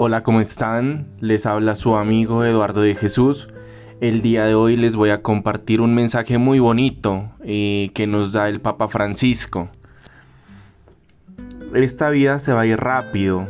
Hola, 0.00 0.22
¿cómo 0.22 0.40
están? 0.40 1.08
Les 1.18 1.44
habla 1.44 1.74
su 1.74 1.96
amigo 1.96 2.44
Eduardo 2.44 2.82
de 2.82 2.94
Jesús. 2.94 3.48
El 4.00 4.22
día 4.22 4.44
de 4.44 4.54
hoy 4.54 4.76
les 4.76 4.94
voy 4.94 5.10
a 5.10 5.22
compartir 5.22 5.80
un 5.80 5.92
mensaje 5.92 6.38
muy 6.38 6.60
bonito 6.60 7.32
eh, 7.42 7.90
que 7.94 8.06
nos 8.06 8.30
da 8.30 8.48
el 8.48 8.60
Papa 8.60 8.86
Francisco. 8.86 9.70
Esta 11.74 12.10
vida 12.10 12.38
se 12.38 12.52
va 12.52 12.60
a 12.60 12.66
ir 12.66 12.78
rápido. 12.78 13.44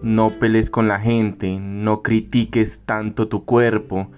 No 0.00 0.30
pelees 0.30 0.70
con 0.70 0.88
la 0.88 0.98
gente, 0.98 1.58
no 1.60 2.00
critiques 2.00 2.80
tanto 2.86 3.28
tu 3.28 3.44
cuerpo, 3.44 4.10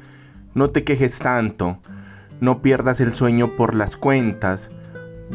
no 0.54 0.70
te 0.70 0.84
quejes 0.84 1.18
tanto, 1.18 1.78
no 2.40 2.62
pierdas 2.62 3.00
el 3.00 3.14
sueño 3.14 3.56
por 3.56 3.74
las 3.74 3.96
cuentas. 3.96 4.70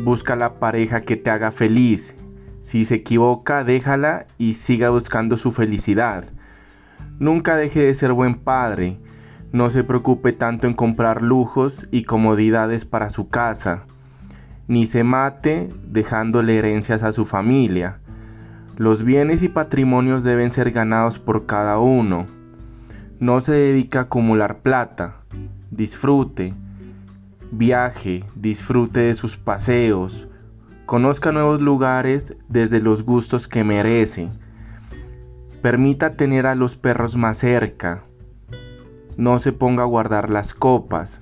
Busca 0.05 0.37
la 0.37 0.53
pareja 0.53 1.01
que 1.01 1.17
te 1.17 1.31
haga 1.31 1.51
feliz 1.51 2.15
si 2.61 2.83
se 2.85 2.95
equivoca, 2.95 3.63
déjala 3.63 4.25
y 4.37 4.55
siga 4.55 4.89
buscando 4.89 5.37
su 5.37 5.51
felicidad. 5.51 6.25
Nunca 7.19 7.55
deje 7.57 7.83
de 7.83 7.93
ser 7.93 8.13
buen 8.13 8.35
padre. 8.35 8.97
No 9.51 9.69
se 9.69 9.83
preocupe 9.83 10.31
tanto 10.31 10.67
en 10.67 10.73
comprar 10.73 11.21
lujos 11.21 11.87
y 11.91 12.03
comodidades 12.03 12.85
para 12.85 13.09
su 13.09 13.29
casa. 13.29 13.83
Ni 14.67 14.85
se 14.85 15.03
mate 15.03 15.69
dejándole 15.87 16.57
herencias 16.57 17.03
a 17.03 17.11
su 17.11 17.25
familia. 17.25 17.99
Los 18.77 19.03
bienes 19.03 19.41
y 19.41 19.49
patrimonios 19.49 20.23
deben 20.23 20.51
ser 20.51 20.71
ganados 20.71 21.17
por 21.19 21.45
cada 21.45 21.79
uno. 21.79 22.27
No 23.19 23.41
se 23.41 23.53
dedica 23.53 23.99
a 23.99 24.01
acumular 24.03 24.59
plata. 24.59 25.15
Disfrute. 25.71 26.53
Viaje, 27.51 28.23
disfrute 28.35 28.99
de 28.99 29.15
sus 29.15 29.35
paseos, 29.35 30.27
Conozca 30.89 31.31
nuevos 31.31 31.61
lugares 31.61 32.35
desde 32.47 32.81
los 32.81 33.03
gustos 33.03 33.47
que 33.47 33.63
merece. 33.63 34.31
Permita 35.61 36.13
tener 36.13 36.47
a 36.47 36.55
los 36.55 36.75
perros 36.75 37.15
más 37.15 37.37
cerca. 37.37 38.01
No 39.15 39.37
se 39.37 39.51
ponga 39.51 39.83
a 39.83 39.85
guardar 39.85 40.31
las 40.31 40.55
copas. 40.55 41.21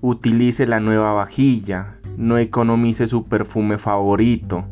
Utilice 0.00 0.66
la 0.66 0.80
nueva 0.80 1.12
vajilla. 1.12 1.98
No 2.16 2.36
economice 2.36 3.06
su 3.06 3.26
perfume 3.26 3.78
favorito. 3.78 4.64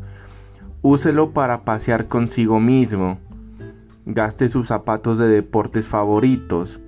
Úselo 0.81 1.31
para 1.31 1.63
pasear 1.63 2.09
consigo 2.09 2.59
mismo. 2.59 3.19
Gaste 4.05 4.49
sus 4.49 4.67
zapatos 4.67 5.17
de 5.17 5.29
deportes 5.29 5.87
favoritos. 5.87 6.81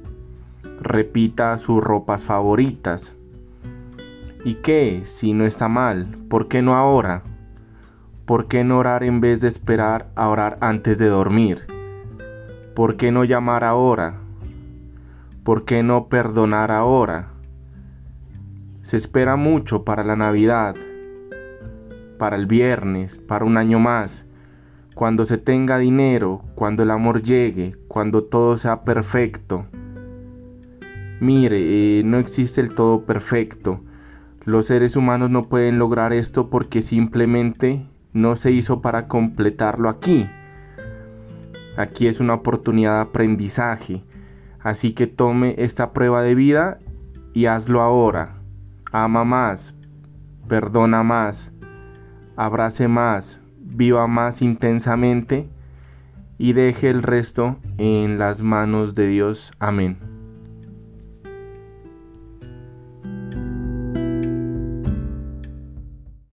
Repita 0.82 1.58
sus 1.58 1.82
ropas 1.82 2.26
favoritas. 2.26 3.16
¿Y 4.46 4.56
qué? 4.56 5.04
Si 5.06 5.32
no 5.32 5.46
está 5.46 5.70
mal, 5.70 6.18
¿por 6.28 6.50
qué 6.50 6.62
no 6.62 6.76
ahora? 6.76 7.24
¿Por 8.26 8.50
qué 8.50 8.66
no 8.66 8.78
orar 8.78 9.02
en 9.06 9.22
vez 9.22 9.40
de 9.40 9.48
esperar 9.48 10.12
a 10.16 10.28
orar 10.28 10.58
antes 10.60 10.98
de 10.98 11.08
dormir? 11.08 11.62
¿Por 12.76 12.98
qué 12.98 13.10
no 13.14 13.24
llamar 13.24 13.64
ahora? 13.64 14.20
¿Por 15.46 15.64
qué 15.64 15.82
no 15.82 16.10
perdonar 16.10 16.72
ahora? 16.72 17.30
Se 18.82 18.98
espera 18.98 19.38
mucho 19.38 19.86
para 19.86 20.04
la 20.04 20.18
Navidad, 20.18 20.76
para 22.18 22.36
el 22.36 22.46
viernes, 22.46 23.20
para 23.20 23.46
un 23.46 23.56
año 23.56 23.80
más, 23.80 24.26
cuando 24.94 25.24
se 25.24 25.38
tenga 25.38 25.78
dinero, 25.78 26.44
cuando 26.56 26.84
el 26.84 26.92
amor 26.92 27.24
llegue, 27.24 27.78
cuando 27.88 28.26
todo 28.26 28.58
sea 28.58 28.84
perfecto. 28.84 29.68
Mire, 31.22 32.00
eh, 32.00 32.04
no 32.04 32.18
existe 32.18 32.60
el 32.60 32.76
todo 32.76 33.06
perfecto 33.06 33.80
los 34.46 34.66
seres 34.66 34.96
humanos 34.96 35.30
no 35.30 35.44
pueden 35.44 35.80
lograr 35.80 36.12
esto 36.14 36.50
porque 36.50 36.82
simplemente 36.82 37.88
no 38.12 38.36
se 38.36 38.52
hizo 38.52 38.82
para 38.82 39.08
completarlo 39.08 39.90
aquí. 39.90 40.30
Aquí 41.78 42.08
es 42.08 42.20
una 42.20 42.36
oportunidad 42.36 42.96
de 42.96 43.02
aprendizaje. 43.02 44.04
Así 44.60 44.94
que 44.94 45.08
tome 45.08 45.56
esta 45.58 45.92
prueba 45.92 46.22
de 46.22 46.36
vida 46.36 46.80
y 47.34 47.48
hazlo 47.48 47.82
ahora. 47.82 48.36
Ama 48.92 49.24
más, 49.24 49.76
perdona 50.48 51.04
más, 51.04 51.52
abrace 52.36 52.88
más, 52.88 53.42
viva 53.60 54.08
más 54.08 54.42
intensamente 54.42 55.50
y 56.38 56.54
deje 56.54 56.90
el 56.90 57.02
resto 57.02 57.58
en 57.78 58.20
las 58.20 58.42
manos 58.42 58.94
de 58.94 59.08
Dios. 59.08 59.52
Amén. 59.60 60.13